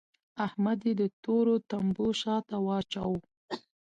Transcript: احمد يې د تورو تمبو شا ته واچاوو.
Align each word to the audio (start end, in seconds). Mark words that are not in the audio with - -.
احمد 0.45 0.79
يې 0.87 0.93
د 1.01 1.03
تورو 1.23 1.55
تمبو 1.69 2.07
شا 2.21 2.35
ته 2.49 2.57
واچاوو. 2.65 3.17